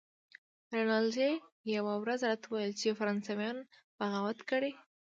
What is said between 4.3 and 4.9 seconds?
کړی.